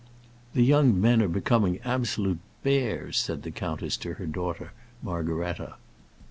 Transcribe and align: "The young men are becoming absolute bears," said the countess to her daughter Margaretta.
"The 0.55 0.63
young 0.63 0.99
men 0.99 1.21
are 1.21 1.27
becoming 1.27 1.79
absolute 1.85 2.39
bears," 2.63 3.19
said 3.19 3.43
the 3.43 3.51
countess 3.51 3.95
to 3.97 4.15
her 4.15 4.25
daughter 4.25 4.71
Margaretta. 5.03 5.75